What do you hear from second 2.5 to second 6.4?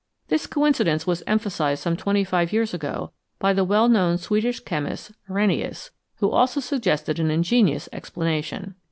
years ago by the well known Swedish chemist Arrhenius, who